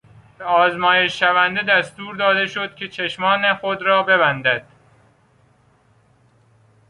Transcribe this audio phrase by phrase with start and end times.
[0.37, 4.67] به آزمایش شونده دستور داده شد که چشمان خود را ببندد.